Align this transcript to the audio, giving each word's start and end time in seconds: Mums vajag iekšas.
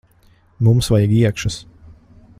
Mums 0.67 0.89
vajag 0.95 1.13
iekšas. 1.19 1.59